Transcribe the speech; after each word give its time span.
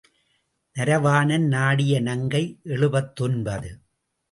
நரவாணன் 0.75 1.45
நாடிய 1.47 2.01
நங்கை 2.01 2.43
எழுபத்தொன்பது. 2.63 3.71